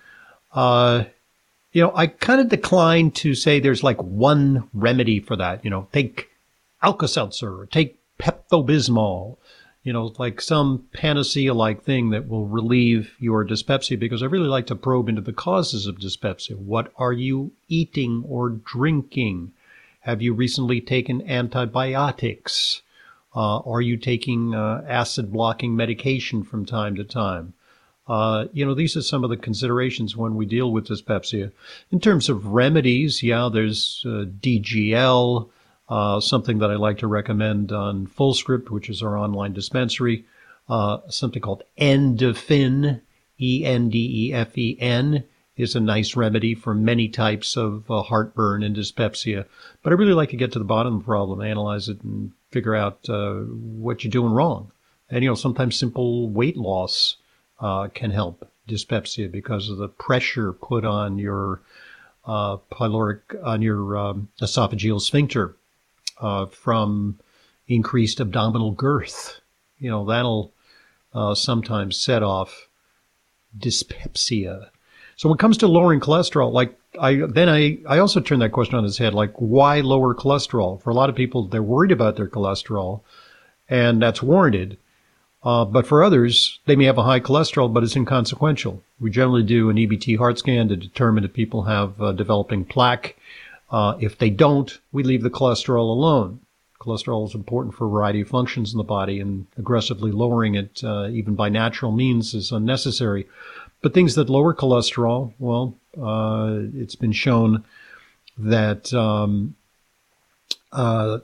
[0.54, 1.04] uh,
[1.72, 5.64] you know, I kind of decline to say there's like one remedy for that.
[5.64, 6.30] You know, take
[6.82, 9.36] Alka-Seltzer or take Pepto-Bismol
[9.84, 14.48] you know, like some panacea like thing that will relieve your dyspepsia because I really
[14.48, 16.56] like to probe into the causes of dyspepsia.
[16.56, 19.52] What are you eating or drinking?
[20.00, 22.80] Have you recently taken antibiotics?
[23.36, 27.52] Uh, are you taking uh, acid blocking medication from time to time?
[28.08, 31.52] Uh, you know, these are some of the considerations when we deal with dyspepsia.
[31.90, 35.48] In terms of remedies, yeah, there's uh, DGL,
[35.88, 40.24] uh, something that I like to recommend on Fullscript, which is our online dispensary,
[40.68, 43.02] uh, something called Endefen,
[43.40, 45.24] E N D E F E N,
[45.56, 49.46] is a nice remedy for many types of uh, heartburn and dyspepsia.
[49.82, 52.32] But I really like to get to the bottom of the problem, analyze it, and
[52.50, 54.72] figure out uh, what you're doing wrong.
[55.10, 57.16] And you know, sometimes simple weight loss
[57.60, 61.60] uh, can help dyspepsia because of the pressure put on your
[62.24, 65.54] uh, pyloric on your um, esophageal sphincter
[66.20, 67.18] uh, from
[67.68, 69.40] increased abdominal girth.
[69.78, 70.52] You know, that'll
[71.12, 72.68] uh, sometimes set off
[73.56, 74.70] dyspepsia.
[75.16, 78.52] So when it comes to lowering cholesterol, like I then I, I also turn that
[78.52, 80.82] question on its head, like why lower cholesterol?
[80.82, 83.02] For a lot of people, they're worried about their cholesterol,
[83.68, 84.78] and that's warranted.
[85.42, 88.82] Uh, but for others, they may have a high cholesterol, but it's inconsequential.
[88.98, 93.14] We generally do an EBT heart scan to determine if people have uh, developing plaque
[93.74, 96.38] uh, if they don't, we leave the cholesterol alone.
[96.80, 100.84] Cholesterol is important for a variety of functions in the body, and aggressively lowering it,
[100.84, 103.26] uh, even by natural means, is unnecessary.
[103.82, 107.64] But things that lower cholesterol, well, uh, it's been shown
[108.38, 109.56] that um,
[110.70, 111.18] uh,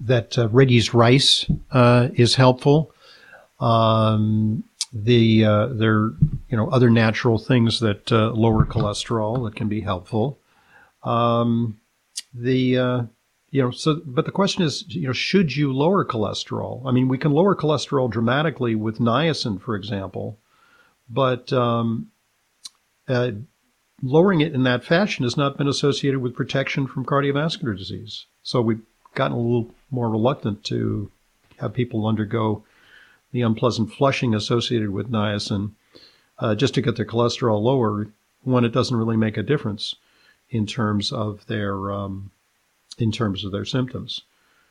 [0.00, 2.92] that uh, red yeast rice uh, is helpful.
[3.60, 6.10] Um, the uh, there
[6.48, 10.40] you know other natural things that uh, lower cholesterol that can be helpful.
[11.04, 11.78] Um,
[12.34, 13.02] the uh,
[13.50, 16.82] you know so but the question is you know should you lower cholesterol?
[16.86, 20.38] I mean we can lower cholesterol dramatically with niacin for example
[21.08, 22.10] but um,
[23.08, 23.32] uh,
[24.02, 28.26] lowering it in that fashion has not been associated with protection from cardiovascular disease.
[28.42, 28.82] So we've
[29.14, 31.10] gotten a little more reluctant to
[31.58, 32.64] have people undergo
[33.32, 35.72] the unpleasant flushing associated with niacin
[36.38, 38.08] uh, just to get their cholesterol lower
[38.42, 39.94] when it doesn't really make a difference
[40.50, 42.30] in terms of their um,
[42.98, 44.20] in terms of their symptoms.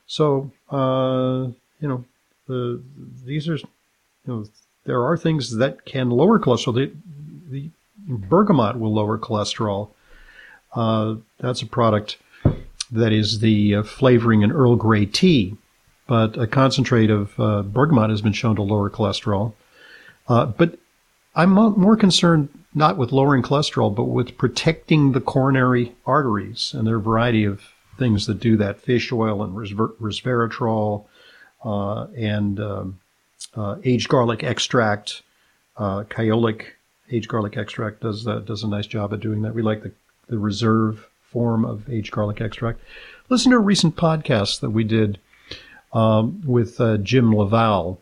[0.08, 2.06] So uh, you know,
[2.48, 2.82] the,
[3.26, 3.68] these are you
[4.26, 4.46] know
[4.86, 6.76] there are things that can lower cholesterol.
[6.76, 6.92] The,
[7.50, 7.70] the
[8.08, 9.90] bergamot will lower cholesterol.
[10.74, 12.18] Uh, that's a product
[12.92, 15.56] that is the uh, flavoring in Earl Grey tea,
[16.08, 19.54] but a concentrate of uh, bergamot has been shown to lower cholesterol.
[20.28, 20.78] Uh, but
[21.36, 26.74] I'm more concerned not with lowering cholesterol, but with protecting the coronary arteries.
[26.74, 27.62] And there are a variety of
[27.98, 31.06] things that do that fish oil and resveratrol
[31.64, 33.00] uh, and um,
[33.56, 35.22] uh, aged garlic extract.
[35.78, 36.04] Uh,
[37.12, 39.54] aged garlic extract does that, does a nice job at doing that.
[39.54, 39.92] We like the,
[40.28, 42.80] the reserve form of aged garlic extract.
[43.30, 45.20] Listen to a recent podcast that we did
[45.94, 47.98] um, with uh, Jim LaValle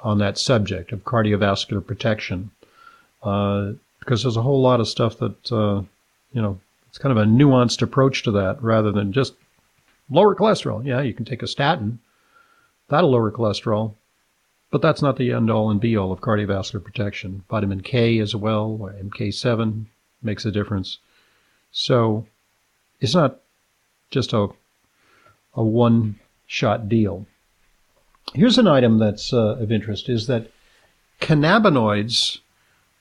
[0.00, 2.50] on that subject of cardiovascular protection.
[3.22, 5.82] Uh, because there's a whole lot of stuff that uh,
[6.32, 9.34] you know it's kind of a nuanced approach to that rather than just
[10.10, 10.84] lower cholesterol.
[10.84, 12.00] Yeah, you can take a statin,
[12.88, 13.94] that'll lower cholesterol,
[14.70, 17.44] but that's not the end all and be all of cardiovascular protection.
[17.48, 19.84] Vitamin K as well, MK7
[20.22, 20.98] makes a difference.
[21.70, 22.26] So
[23.00, 23.40] it's not
[24.10, 24.48] just a
[25.54, 27.26] a one shot deal.
[28.34, 30.50] Here's an item that's uh, of interest: is that
[31.20, 32.38] cannabinoids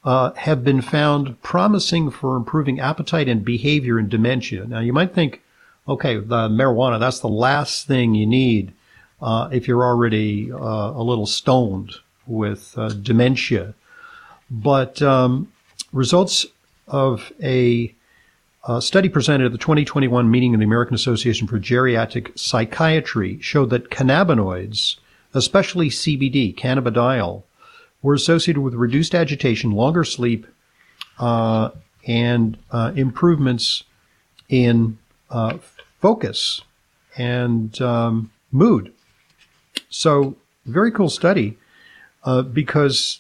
[0.04, 4.66] uh, have been found promising for improving appetite and behavior in dementia.
[4.66, 5.42] Now, you might think,
[5.88, 8.74] okay, the marijuana, that's the last thing you need
[9.22, 11.96] uh, if you're already uh, a little stoned
[12.26, 13.74] with uh, dementia.
[14.50, 15.52] But um,
[15.92, 16.46] results
[16.88, 17.94] of a
[18.68, 23.70] a study presented at the 2021 meeting of the American Association for Geriatric Psychiatry showed
[23.70, 24.98] that cannabinoids,
[25.34, 27.44] especially CBD, cannabidiol,
[28.02, 30.48] were associated with reduced agitation, longer sleep,
[31.20, 31.70] uh,
[32.08, 33.84] and uh, improvements
[34.48, 34.98] in
[35.30, 35.58] uh,
[36.00, 36.62] focus
[37.18, 38.94] and um, mood.
[39.90, 40.36] So,
[40.66, 41.58] very cool study
[42.24, 43.20] uh, because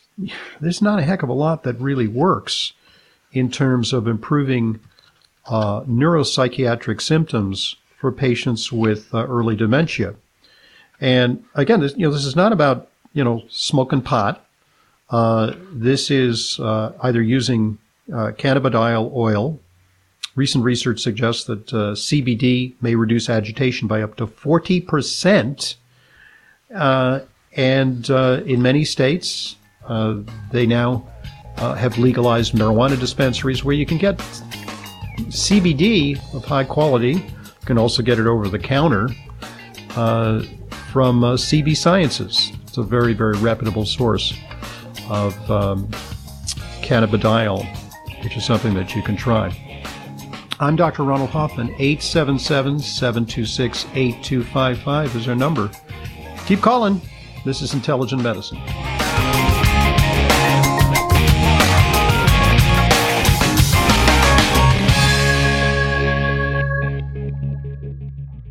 [0.62, 2.74] there's not a heck of a lot that really works
[3.32, 4.80] in terms of improving
[5.46, 10.16] uh, neuropsychiatric symptoms for patients with uh, early dementia.
[11.02, 14.46] And again, this, you know, this is not about you know smoking pot.
[15.10, 17.78] Uh, this is uh, either using
[18.12, 19.60] uh, cannabidiol oil.
[20.36, 25.76] Recent research suggests that uh, CBD may reduce agitation by up to 40%.
[26.74, 27.20] Uh,
[27.56, 29.56] and uh, in many states,
[30.52, 31.04] they now
[31.58, 34.18] have legalized marijuana dispensaries where you can get
[35.28, 37.14] CBD of high quality.
[37.14, 39.10] You can also get it over the counter
[39.90, 42.52] from CV Sciences.
[42.68, 44.34] It's a very, very reputable source
[45.10, 45.88] of um,
[46.82, 47.66] cannabidiol,
[48.24, 49.56] which is something that you can try.
[50.60, 51.04] I'm Dr.
[51.04, 51.70] Ronald Hoffman.
[51.80, 55.70] 877 726 8255 is our number.
[56.46, 57.02] Keep calling.
[57.46, 58.60] This is Intelligent Medicine.